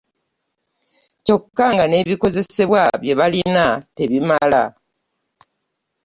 [1.25, 3.65] Kyokka nga n'ebikozesebwa bye balina
[3.95, 4.63] tebimala.